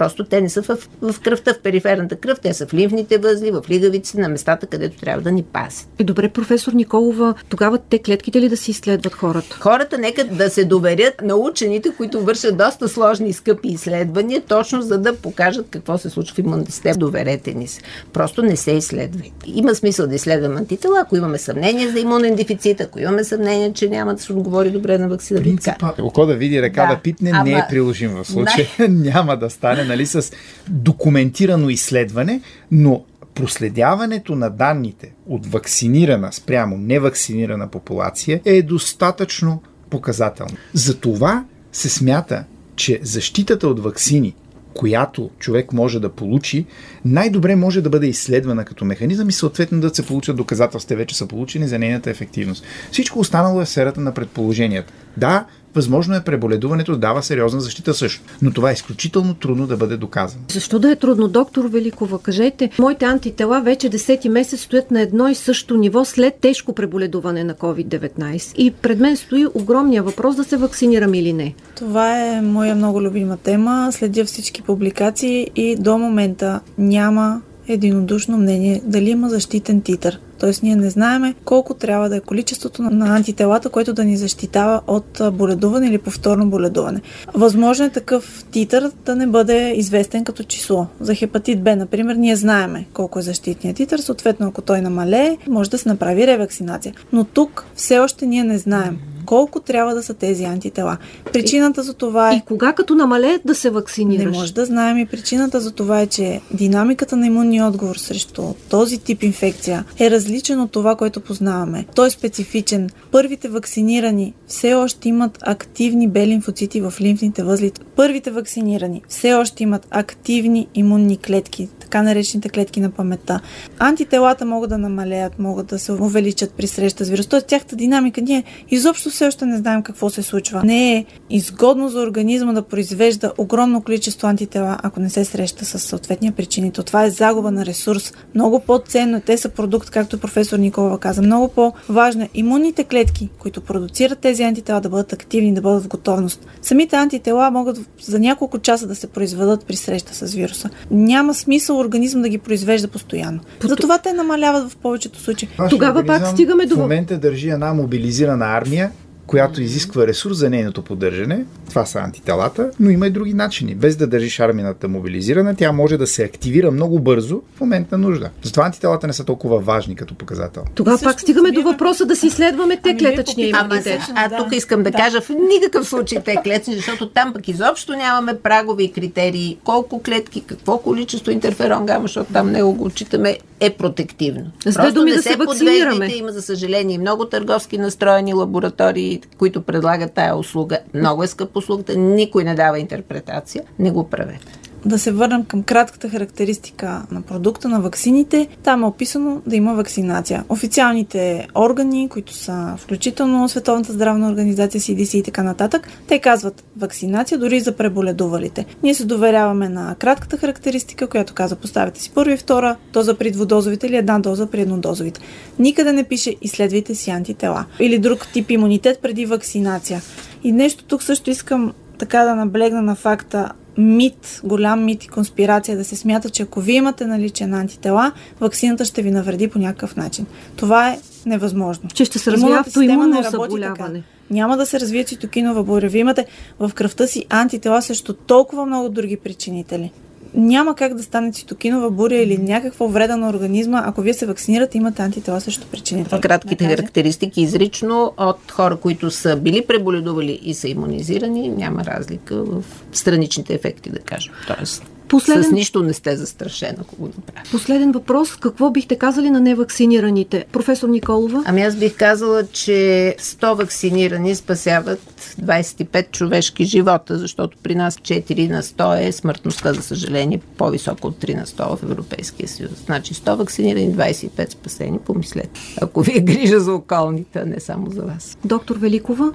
Просто 0.00 0.24
те 0.24 0.40
не 0.40 0.48
са 0.48 0.62
в, 0.62 0.88
в 1.02 1.20
кръвта, 1.20 1.54
в 1.54 1.60
периферната 1.60 2.16
кръв, 2.16 2.40
те 2.40 2.54
са 2.54 2.66
в 2.66 2.74
лимфните 2.74 3.18
възли, 3.18 3.50
в 3.50 3.62
лигавиците, 3.70 4.20
на 4.20 4.28
местата, 4.28 4.66
където 4.66 4.98
трябва 4.98 5.22
да 5.22 5.32
ни 5.32 5.42
пасят. 5.42 5.88
Е, 5.98 6.04
добре, 6.04 6.28
професор 6.28 6.72
Николова, 6.72 7.34
тогава 7.48 7.78
те 7.78 7.98
клетките 7.98 8.40
ли 8.40 8.48
да 8.48 8.56
си 8.56 8.70
изследват 8.70 9.14
хората? 9.14 9.56
Хората 9.60 9.98
нека 9.98 10.24
да 10.24 10.50
се 10.50 10.64
доверят 10.64 11.14
на 11.22 11.36
учените, 11.36 11.90
които 11.96 12.20
вършат 12.20 12.56
доста 12.56 12.88
сложни 12.88 13.28
и 13.28 13.32
скъпи 13.32 13.68
изследвания, 13.68 14.42
точно 14.48 14.82
за 14.82 14.98
да 14.98 15.16
покажат 15.16 15.66
какво 15.70 15.98
се 15.98 16.10
случва 16.10 16.34
в 16.34 16.38
имунната 16.38 16.72
система. 16.72 16.94
Доверете 16.94 17.54
ни 17.54 17.66
се. 17.66 17.80
Просто 18.12 18.42
не 18.42 18.56
се 18.56 18.72
изследвайте. 18.72 19.46
Има 19.46 19.74
смисъл 19.74 20.06
да 20.06 20.14
изследваме 20.14 20.58
антитела, 20.58 21.00
ако 21.00 21.16
имаме 21.16 21.38
съмнение 21.38 21.88
за 21.88 22.00
имунен 22.00 22.34
дефицит, 22.34 22.80
ако 22.80 23.00
имаме 23.00 23.24
съмнение, 23.24 23.72
че 23.72 23.88
няма 23.88 24.14
да 24.14 24.22
се 24.22 24.32
отговори 24.32 24.70
добре 24.70 24.98
на 24.98 25.08
вакцината. 25.08 25.44
Принципа, 25.44 25.92
око 26.02 26.26
да 26.26 26.34
види, 26.34 26.62
река 26.62 26.86
да, 26.86 26.94
да 26.94 27.00
питне, 27.00 27.30
ама... 27.34 27.44
не 27.44 27.52
е 27.52 27.64
приложим 27.70 28.10
в 28.10 28.24
случая. 28.24 28.66
няма 28.88 29.36
да 29.36 29.50
стане, 29.50 29.89
нали, 29.90 30.06
с 30.06 30.32
документирано 30.68 31.68
изследване, 31.68 32.40
но 32.70 33.04
проследяването 33.34 34.34
на 34.34 34.50
данните 34.50 35.12
от 35.26 35.46
вакцинирана 35.46 36.32
спрямо 36.32 36.78
невакцинирана 36.78 37.68
популация 37.68 38.40
е 38.44 38.62
достатъчно 38.62 39.62
показателно. 39.90 40.56
Затова 40.74 41.44
се 41.72 41.88
смята, 41.88 42.44
че 42.76 43.00
защитата 43.02 43.68
от 43.68 43.80
вакцини, 43.80 44.34
която 44.74 45.30
човек 45.38 45.72
може 45.72 46.00
да 46.00 46.08
получи, 46.08 46.66
най-добре 47.04 47.56
може 47.56 47.80
да 47.80 47.90
бъде 47.90 48.06
изследвана 48.06 48.64
като 48.64 48.84
механизъм 48.84 49.28
и 49.28 49.32
съответно 49.32 49.80
да 49.80 49.94
се 49.94 50.06
получат 50.06 50.36
доказателства, 50.36 50.96
вече 50.96 51.16
са 51.16 51.26
получени 51.26 51.68
за 51.68 51.78
нейната 51.78 52.10
ефективност. 52.10 52.64
Всичко 52.92 53.18
останало 53.18 53.60
е 53.60 53.64
в 53.64 53.68
сферата 53.68 54.00
на 54.00 54.14
предположенията. 54.14 54.92
Да, 55.16 55.46
Възможно 55.74 56.14
е 56.14 56.24
преболедуването 56.24 56.92
да 56.92 56.98
дава 56.98 57.22
сериозна 57.22 57.60
защита 57.60 57.94
също, 57.94 58.22
но 58.42 58.50
това 58.50 58.70
е 58.70 58.72
изключително 58.72 59.34
трудно 59.34 59.66
да 59.66 59.76
бъде 59.76 59.96
доказано. 59.96 60.44
Защо 60.48 60.78
да 60.78 60.90
е 60.90 60.96
трудно, 60.96 61.28
доктор 61.28 61.64
Великова? 61.64 62.18
Кажете, 62.18 62.70
моите 62.78 63.04
антитела 63.04 63.60
вече 63.60 63.90
10 63.90 64.28
месец 64.28 64.60
стоят 64.60 64.90
на 64.90 65.00
едно 65.00 65.28
и 65.28 65.34
също 65.34 65.76
ниво 65.76 66.04
след 66.04 66.34
тежко 66.34 66.72
преболедуване 66.72 67.44
на 67.44 67.54
COVID-19. 67.54 68.54
И 68.56 68.70
пред 68.70 69.00
мен 69.00 69.16
стои 69.16 69.46
огромния 69.54 70.02
въпрос 70.02 70.36
да 70.36 70.44
се 70.44 70.56
вакцинирам 70.56 71.14
или 71.14 71.32
не. 71.32 71.54
Това 71.76 72.26
е 72.26 72.40
моя 72.42 72.74
много 72.74 73.02
любима 73.02 73.36
тема. 73.36 73.88
Следя 73.92 74.24
всички 74.24 74.62
публикации 74.62 75.50
и 75.56 75.76
до 75.76 75.98
момента 75.98 76.60
няма 76.78 77.40
единодушно 77.68 78.38
мнение 78.38 78.80
дали 78.84 79.10
има 79.10 79.28
защитен 79.28 79.80
титър. 79.80 80.20
Тоест 80.40 80.62
ние 80.62 80.76
не 80.76 80.90
знаеме 80.90 81.34
колко 81.44 81.74
трябва 81.74 82.08
да 82.08 82.16
е 82.16 82.20
количеството 82.20 82.82
на 82.82 83.16
антителата, 83.16 83.68
което 83.68 83.92
да 83.92 84.04
ни 84.04 84.16
защитава 84.16 84.80
от 84.86 85.22
боледуване 85.32 85.86
или 85.86 85.98
повторно 85.98 86.50
боледуване. 86.50 87.00
Възможно 87.34 87.84
е 87.84 87.90
такъв 87.90 88.44
титър 88.50 88.90
да 89.04 89.16
не 89.16 89.26
бъде 89.26 89.72
известен 89.76 90.24
като 90.24 90.42
число. 90.42 90.86
За 91.00 91.14
хепатит 91.14 91.62
Б, 91.62 91.76
например, 91.76 92.14
ние 92.14 92.36
знаеме 92.36 92.86
колко 92.92 93.18
е 93.18 93.22
защитният 93.22 93.76
титър, 93.76 93.98
съответно 93.98 94.48
ако 94.48 94.62
той 94.62 94.80
намалее, 94.80 95.36
може 95.48 95.70
да 95.70 95.78
се 95.78 95.88
направи 95.88 96.26
ревакцинация. 96.26 96.94
Но 97.12 97.24
тук 97.24 97.66
все 97.74 97.98
още 97.98 98.26
ние 98.26 98.44
не 98.44 98.58
знаем 98.58 98.98
колко 99.26 99.60
трябва 99.60 99.94
да 99.94 100.02
са 100.02 100.14
тези 100.14 100.44
антитела. 100.44 100.96
Причината 101.32 101.82
за 101.82 101.94
това 101.94 102.32
е... 102.32 102.36
И 102.36 102.40
кога 102.40 102.72
като 102.72 102.94
намалеят 102.94 103.42
да 103.44 103.54
се 103.54 103.70
вакцинираш? 103.70 104.24
Не 104.24 104.38
може 104.38 104.54
да 104.54 104.66
знаем 104.66 104.98
и 104.98 105.06
причината 105.06 105.60
за 105.60 105.70
това 105.70 106.00
е, 106.00 106.06
че 106.06 106.40
динамиката 106.54 107.16
на 107.16 107.26
имунния 107.26 107.66
отговор 107.66 107.96
срещу 107.96 108.42
този 108.70 108.98
тип 108.98 109.22
инфекция 109.22 109.84
е 109.98 110.10
различен 110.10 110.60
от 110.60 110.70
това, 110.70 110.96
което 110.96 111.20
познаваме. 111.20 111.86
Той 111.94 112.06
е 112.06 112.10
специфичен. 112.10 112.90
Първите 113.10 113.48
вакцинирани 113.48 114.34
все 114.46 114.74
още 114.74 115.08
имат 115.08 115.38
активни 115.42 116.08
бели 116.08 116.30
лимфоцити 116.30 116.80
в 116.80 116.94
лимфните 117.00 117.42
възли. 117.42 117.72
Първите 117.96 118.30
вакцинирани 118.30 119.02
все 119.08 119.34
още 119.34 119.62
имат 119.62 119.86
активни 119.90 120.68
имунни 120.74 121.16
клетки, 121.16 121.68
така 121.80 122.02
наречените 122.02 122.48
клетки 122.48 122.80
на 122.80 122.90
паметта. 122.90 123.40
Антителата 123.78 124.44
могат 124.44 124.70
да 124.70 124.78
намалеят, 124.78 125.38
могат 125.38 125.66
да 125.66 125.78
се 125.78 125.92
увеличат 125.92 126.52
при 126.52 126.66
среща 126.66 127.04
с 127.04 127.10
вирус. 127.10 127.26
Тоест 127.26 127.46
тяхта 127.46 127.76
динамика 127.76 128.20
ние 128.20 128.44
изобщо 128.70 129.10
все 129.20 129.26
още 129.26 129.46
не 129.46 129.58
знаем 129.58 129.82
какво 129.82 130.10
се 130.10 130.22
случва. 130.22 130.62
Не 130.64 130.96
е 130.96 131.04
изгодно 131.30 131.88
за 131.88 132.00
организма 132.00 132.52
да 132.52 132.62
произвежда 132.62 133.32
огромно 133.38 133.82
количество 133.82 134.26
антитела, 134.26 134.78
ако 134.82 135.00
не 135.00 135.10
се 135.10 135.24
среща 135.24 135.64
с 135.64 135.78
съответния 135.78 136.32
причинител. 136.32 136.84
Това 136.84 137.04
е 137.04 137.10
загуба 137.10 137.50
на 137.50 137.66
ресурс. 137.66 138.12
Много 138.34 138.60
по-ценно. 138.60 139.20
Те 139.20 139.38
са 139.38 139.48
продукт, 139.48 139.90
както 139.90 140.18
професор 140.18 140.58
Николова 140.58 140.98
каза. 140.98 141.22
Много 141.22 141.48
по-важно 141.48 142.22
е 142.22 142.28
имунните 142.34 142.84
клетки, 142.84 143.28
които 143.38 143.60
продуцират 143.60 144.18
тези 144.18 144.42
антитела, 144.42 144.80
да 144.80 144.88
бъдат 144.88 145.12
активни, 145.12 145.54
да 145.54 145.60
бъдат 145.60 145.84
в 145.84 145.88
готовност. 145.88 146.46
Самите 146.62 146.96
антитела 146.96 147.50
могат 147.50 147.78
за 148.02 148.18
няколко 148.18 148.58
часа 148.58 148.86
да 148.86 148.94
се 148.94 149.06
произведат 149.06 149.64
при 149.66 149.76
среща 149.76 150.14
с 150.14 150.34
вируса. 150.34 150.70
Няма 150.90 151.34
смисъл 151.34 151.78
организъм 151.78 152.22
да 152.22 152.28
ги 152.28 152.38
произвежда 152.38 152.88
постоянно. 152.88 153.40
По... 153.60 153.68
Затова 153.68 153.98
те 153.98 154.12
намаляват 154.12 154.70
в 154.70 154.76
повечето 154.76 155.20
случаи. 155.20 155.48
Тогава 155.70 156.06
пак 156.06 156.26
стигаме 156.26 156.66
до... 156.66 156.74
В 156.74 156.78
момента 156.78 157.18
държи 157.18 157.48
една 157.48 157.74
мобилизирана 157.74 158.46
армия, 158.46 158.90
която 159.30 159.62
изисква 159.62 160.06
ресурс 160.06 160.36
за 160.36 160.50
нейното 160.50 160.82
поддържане. 160.82 161.44
Това 161.68 161.86
са 161.86 161.98
антителата, 161.98 162.70
но 162.80 162.90
има 162.90 163.06
и 163.06 163.10
други 163.10 163.34
начини. 163.34 163.74
Без 163.74 163.96
да 163.96 164.06
държиш 164.06 164.40
армията 164.40 164.88
мобилизирана, 164.88 165.56
тя 165.56 165.72
може 165.72 165.96
да 165.96 166.06
се 166.06 166.24
активира 166.24 166.70
много 166.70 166.98
бързо 166.98 167.42
в 167.56 167.60
момент 167.60 167.92
на 167.92 167.98
нужда. 167.98 168.30
Затова 168.42 168.64
антителата 168.64 169.06
не 169.06 169.12
са 169.12 169.24
толкова 169.24 169.58
важни 169.58 169.96
като 169.96 170.14
показател. 170.14 170.62
Тогава 170.74 170.98
пак 171.02 171.20
стигаме 171.20 171.50
до 171.50 171.62
въпроса 171.62 172.06
да 172.06 172.16
си 172.16 172.26
изследваме 172.26 172.76
те 172.76 172.90
ами 172.90 172.98
клетъчния 172.98 173.48
имунитет. 173.48 174.00
А, 174.14 174.28
а 174.32 174.36
тук 174.38 174.52
искам 174.52 174.82
да, 174.82 174.90
да 174.90 174.96
кажа 174.96 175.20
в 175.20 175.30
никакъв 175.52 175.88
случай 175.88 176.22
те 176.24 176.36
клетъчни, 176.44 176.74
защото 176.74 177.08
там 177.08 177.32
пък 177.32 177.48
изобщо 177.48 177.92
нямаме 177.92 178.38
прагови 178.38 178.84
и 178.84 178.92
критерии. 178.92 179.58
Колко 179.64 180.02
клетки, 180.02 180.40
какво 180.46 180.78
количество 180.78 181.30
интерферон 181.30 181.86
гама, 181.86 182.02
защото 182.02 182.32
там 182.32 182.50
него 182.50 182.72
го 182.74 182.84
отчитаме, 182.84 183.38
е 183.60 183.70
протективно. 183.70 184.50
С 184.66 184.72
две 184.72 184.92
думи 184.92 185.10
да 185.10 185.22
се, 185.22 185.28
се 185.28 185.36
вакцинираме. 185.36 186.06
Има, 186.06 186.32
за 186.32 186.42
съжаление, 186.42 186.98
много 186.98 187.24
търговски 187.24 187.78
настроени 187.78 188.34
лаборатории, 188.34 189.19
които 189.38 189.62
предлагат 189.62 190.12
тая 190.12 190.36
услуга. 190.36 190.78
Много 190.94 191.22
е 191.22 191.26
скъпа 191.26 191.58
услугата, 191.58 191.96
никой 191.96 192.44
не 192.44 192.54
дава 192.54 192.78
интерпретация. 192.78 193.64
Не 193.78 193.90
го 193.90 194.10
правете. 194.10 194.59
Да 194.84 194.98
се 194.98 195.12
върнем 195.12 195.44
към 195.44 195.62
кратката 195.62 196.08
характеристика 196.08 197.02
на 197.10 197.22
продукта 197.22 197.68
на 197.68 197.80
ваксините. 197.80 198.48
Там 198.62 198.82
е 198.82 198.86
описано 198.86 199.40
да 199.46 199.56
има 199.56 199.74
вакцинация. 199.74 200.44
Официалните 200.48 201.48
органи, 201.54 202.08
които 202.08 202.34
са 202.34 202.74
включително 202.78 203.48
Световната 203.48 203.92
здравна 203.92 204.28
организация, 204.28 204.80
CDC 204.80 205.14
и 205.14 205.22
така 205.22 205.42
нататък, 205.42 205.88
те 206.06 206.18
казват 206.18 206.64
вакцинация 206.76 207.38
дори 207.38 207.60
за 207.60 207.76
преболедувалите. 207.76 208.66
Ние 208.82 208.94
се 208.94 209.04
доверяваме 209.04 209.68
на 209.68 209.94
кратката 209.98 210.36
характеристика, 210.36 211.06
която 211.06 211.34
каза 211.34 211.56
поставяте 211.56 212.00
си 212.00 212.10
първа 212.14 212.32
и 212.32 212.36
втора 212.36 212.76
доза 212.92 213.14
при 213.14 213.30
двудозовите 213.30 213.86
или 213.86 213.96
една 213.96 214.18
доза 214.18 214.46
при 214.46 214.60
еднодозовите. 214.60 215.20
Никъде 215.58 215.92
не 215.92 216.04
пише 216.04 216.34
изследвайте 216.42 216.94
си 216.94 217.10
антитела 217.10 217.64
или 217.80 217.98
друг 217.98 218.26
тип 218.32 218.50
имунитет 218.50 218.98
преди 219.02 219.26
вакцинация. 219.26 220.02
И 220.44 220.52
нещо 220.52 220.84
тук 220.84 221.02
също 221.02 221.30
искам 221.30 221.72
така 221.98 222.24
да 222.24 222.34
наблегна 222.34 222.82
на 222.82 222.94
факта, 222.94 223.52
мит, 223.80 224.40
голям 224.44 224.84
мит 224.84 225.04
и 225.04 225.08
конспирация 225.08 225.76
да 225.76 225.84
се 225.84 225.96
смята, 225.96 226.30
че 226.30 226.42
ако 226.42 226.60
вие 226.60 226.74
имате 226.74 227.06
наличие 227.06 227.46
на 227.46 227.60
антитела, 227.60 228.12
вакцината 228.40 228.84
ще 228.84 229.02
ви 229.02 229.10
навреди 229.10 229.48
по 229.48 229.58
някакъв 229.58 229.96
начин. 229.96 230.26
Това 230.56 230.90
е 230.90 230.98
невъзможно. 231.26 231.88
Че 231.94 232.04
ще 232.04 232.18
се 232.18 232.32
развие 232.32 232.54
автоимунно 232.54 233.22
заболяване. 233.30 234.02
Няма 234.30 234.56
да 234.56 234.66
се 234.66 234.80
развие 234.80 235.04
цитокинова 235.04 235.62
буря. 235.62 235.88
Вие 235.88 236.00
имате 236.00 236.26
в 236.60 236.70
кръвта 236.74 237.06
си 237.06 237.24
антитела 237.28 237.82
срещу 237.82 238.12
толкова 238.12 238.66
много 238.66 238.88
други 238.88 239.16
причинители 239.16 239.92
няма 240.34 240.74
как 240.74 240.94
да 240.94 241.02
стане 241.02 241.32
цитокинова 241.32 241.90
буря 241.90 242.16
или 242.16 242.38
някаква 242.38 242.86
вреда 242.86 243.16
на 243.16 243.28
организма, 243.28 243.82
ако 243.86 244.00
вие 244.02 244.14
се 244.14 244.26
вакцинирате, 244.26 244.78
имате 244.78 245.02
антитела 245.02 245.40
срещу 245.40 245.66
причините. 245.66 246.20
Кратките 246.20 246.64
характеристики 246.64 247.42
изрично 247.42 248.12
от 248.16 248.50
хора, 248.50 248.76
които 248.76 249.10
са 249.10 249.36
били 249.36 249.66
преболедували 249.66 250.40
и 250.42 250.54
са 250.54 250.68
иммунизирани, 250.68 251.48
няма 251.48 251.84
разлика 251.84 252.44
в 252.44 252.64
страничните 252.92 253.54
ефекти, 253.54 253.90
да 253.90 253.98
кажем. 253.98 254.32
Тоест, 254.46 254.82
Последен... 255.10 255.44
С 255.44 255.50
нищо 255.50 255.82
не 255.82 255.92
сте 255.92 256.16
застрашен, 256.16 256.76
ако 256.80 256.96
го 256.96 257.06
направите. 257.06 257.50
Последен 257.50 257.92
въпрос. 257.92 258.36
Какво 258.36 258.70
бихте 258.70 258.98
казали 258.98 259.30
на 259.30 259.40
невакцинираните? 259.40 260.44
Професор 260.52 260.88
Николова? 260.88 261.42
Ами 261.46 261.62
аз 261.62 261.76
бих 261.76 261.96
казала, 261.96 262.46
че 262.46 263.14
100 263.20 263.54
вакцинирани 263.54 264.34
спасяват 264.34 265.34
25 265.42 266.10
човешки 266.10 266.64
живота, 266.64 267.18
защото 267.18 267.58
при 267.62 267.74
нас 267.74 267.96
4 267.96 268.50
на 268.50 268.62
100 268.62 269.08
е 269.08 269.12
смъртността, 269.12 269.72
за 269.72 269.82
съжаление, 269.82 270.40
по-висока 270.56 271.08
от 271.08 271.16
3 271.16 271.36
на 271.36 271.46
100 271.46 271.76
в 271.76 271.82
Европейския 271.82 272.48
съюз. 272.48 272.72
Значи 272.86 273.14
100 273.14 273.34
вакцинирани, 273.34 273.94
25 273.94 274.50
спасени, 274.50 274.98
помислете. 274.98 275.50
Ако 275.82 276.02
ви 276.02 276.16
е 276.16 276.20
грижа 276.20 276.60
за 276.60 276.74
околните, 276.74 277.38
а 277.38 277.46
не 277.46 277.60
само 277.60 277.90
за 277.90 278.02
вас. 278.02 278.38
Доктор 278.44 278.76
Великова? 278.76 279.32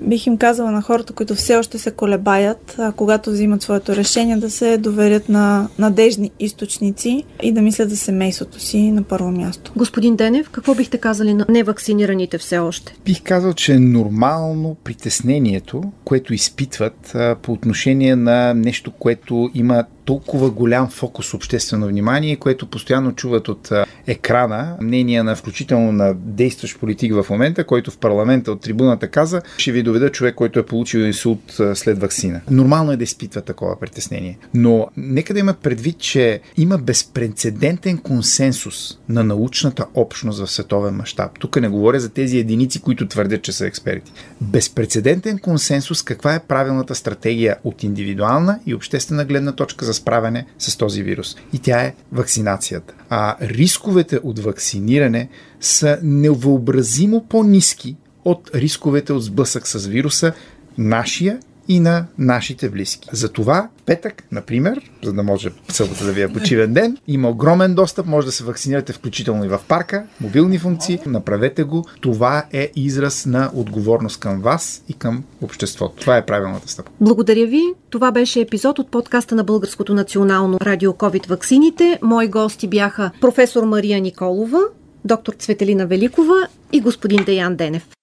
Бих 0.00 0.26
им 0.26 0.36
казала 0.36 0.70
на 0.70 0.82
хората, 0.82 1.12
които 1.12 1.34
все 1.34 1.56
още 1.56 1.78
се 1.78 1.90
колебаят, 1.90 2.74
а, 2.78 2.92
когато 2.92 3.30
взимат 3.30 3.62
своето 3.62 3.96
решение, 3.96 4.36
да 4.36 4.50
се 4.50 4.78
доверят 4.78 5.28
на 5.28 5.68
надежни 5.78 6.30
източници 6.40 7.24
и 7.42 7.52
да 7.52 7.62
мислят 7.62 7.90
за 7.90 7.96
семейството 7.96 8.60
си 8.60 8.90
на 8.90 9.02
първо 9.02 9.30
място. 9.30 9.72
Господин 9.76 10.16
Денев, 10.16 10.50
какво 10.50 10.74
бихте 10.74 10.98
казали 10.98 11.34
на 11.34 11.46
невакцинираните 11.48 12.38
все 12.38 12.58
още? 12.58 12.94
Бих 13.04 13.22
казал, 13.22 13.52
че 13.52 13.72
е 13.72 13.78
нормално 13.78 14.76
притеснението, 14.84 15.82
което 16.04 16.34
изпитват 16.34 17.14
а, 17.14 17.36
по 17.42 17.52
отношение 17.52 18.16
на 18.16 18.54
нещо, 18.54 18.90
което 18.90 19.50
има 19.54 19.84
толкова 20.08 20.50
голям 20.50 20.90
фокус 20.90 21.34
обществено 21.34 21.86
внимание, 21.86 22.36
което 22.36 22.66
постоянно 22.66 23.12
чуват 23.12 23.48
от 23.48 23.72
екрана, 24.06 24.76
мнения 24.80 25.24
на 25.24 25.36
включително 25.36 25.92
на 25.92 26.14
действащ 26.14 26.80
политик 26.80 27.14
в 27.14 27.26
момента, 27.30 27.64
който 27.64 27.90
в 27.90 27.98
парламента 27.98 28.52
от 28.52 28.60
трибуната 28.60 29.08
каза, 29.08 29.42
ще 29.58 29.72
ви 29.72 29.82
доведа 29.82 30.12
човек, 30.12 30.34
който 30.34 30.58
е 30.58 30.66
получил 30.66 30.98
инсулт 30.98 31.60
след 31.74 31.98
вакцина. 31.98 32.40
Нормално 32.50 32.92
е 32.92 32.96
да 32.96 33.04
изпитва 33.04 33.40
такова 33.40 33.80
притеснение. 33.80 34.38
Но 34.54 34.86
нека 34.96 35.34
да 35.34 35.40
има 35.40 35.54
предвид, 35.54 35.98
че 35.98 36.40
има 36.56 36.78
безпредседентен 36.78 37.98
консенсус 37.98 38.98
на 39.08 39.24
научната 39.24 39.86
общност 39.94 40.40
в 40.40 40.50
световен 40.50 40.94
мащаб. 40.94 41.30
Тук 41.38 41.60
не 41.60 41.68
говоря 41.68 42.00
за 42.00 42.08
тези 42.08 42.38
единици, 42.38 42.80
които 42.80 43.08
твърдят, 43.08 43.42
че 43.42 43.52
са 43.52 43.66
експерти. 43.66 44.12
Безпредседентен 44.40 45.38
консенсус 45.38 46.02
каква 46.02 46.34
е 46.34 46.40
правилната 46.40 46.94
стратегия 46.94 47.56
от 47.64 47.82
индивидуална 47.82 48.58
и 48.66 48.74
обществена 48.74 49.24
гледна 49.24 49.52
точка 49.52 49.84
за 49.84 49.97
справяне 49.98 50.46
с 50.58 50.76
този 50.76 51.02
вирус. 51.02 51.36
И 51.52 51.58
тя 51.58 51.80
е 51.80 51.94
вакцинацията. 52.12 52.94
А 53.10 53.36
рисковете 53.40 54.20
от 54.22 54.38
вакциниране 54.38 55.28
са 55.60 55.98
невъобразимо 56.02 57.24
по-низки 57.28 57.96
от 58.24 58.50
рисковете 58.54 59.12
от 59.12 59.24
сблъсък 59.24 59.68
с 59.68 59.86
вируса, 59.86 60.32
нашия 60.78 61.38
и 61.68 61.80
на 61.80 62.04
нашите 62.18 62.70
близки. 62.70 63.08
Затова 63.12 63.68
петък, 63.86 64.24
например, 64.32 64.90
за 65.04 65.12
да 65.12 65.22
може 65.22 65.50
събота 65.68 66.04
да 66.04 66.12
ви 66.12 66.22
е 66.22 66.32
почивен 66.32 66.74
ден, 66.74 66.96
има 67.08 67.28
огромен 67.28 67.74
достъп, 67.74 68.06
може 68.06 68.26
да 68.26 68.32
се 68.32 68.44
вакцинирате 68.44 68.92
включително 68.92 69.44
и 69.44 69.48
в 69.48 69.60
парка, 69.68 70.04
мобилни 70.20 70.58
функции, 70.58 71.00
направете 71.06 71.62
го. 71.62 71.84
Това 72.00 72.44
е 72.52 72.70
израз 72.76 73.26
на 73.26 73.50
отговорност 73.54 74.20
към 74.20 74.40
вас 74.40 74.82
и 74.88 74.92
към 74.92 75.24
обществото. 75.42 75.94
Това 76.00 76.16
е 76.16 76.26
правилната 76.26 76.68
стъпка. 76.68 76.92
Благодаря 77.00 77.46
ви. 77.46 77.62
Това 77.90 78.12
беше 78.12 78.40
епизод 78.40 78.78
от 78.78 78.90
подкаста 78.90 79.34
на 79.34 79.44
Българското 79.44 79.94
национално 79.94 80.58
радио 80.62 80.92
COVID 80.92 81.28
ваксините. 81.28 81.98
Мои 82.02 82.28
гости 82.28 82.68
бяха 82.68 83.10
професор 83.20 83.64
Мария 83.64 84.00
Николова, 84.00 84.60
доктор 85.04 85.32
Цветелина 85.32 85.86
Великова 85.86 86.48
и 86.72 86.80
господин 86.80 87.24
Деян 87.24 87.56
Денев. 87.56 87.97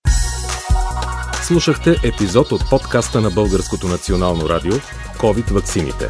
Слушахте 1.47 1.95
епизод 2.03 2.51
от 2.51 2.69
подкаста 2.69 3.21
на 3.21 3.31
Българското 3.31 3.87
национално 3.87 4.49
радио 4.49 4.73
COVID 5.17 5.51
ваксините. 5.51 6.09